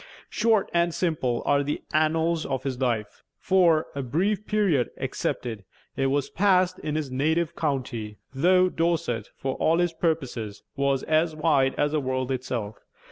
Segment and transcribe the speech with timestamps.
[0.31, 5.63] Short and simple are the annals of his life; for, a brief period excepted,
[5.95, 11.35] it was passed in his native county though Dorset, for all his purposes, was as
[11.35, 12.79] wide as the world itself.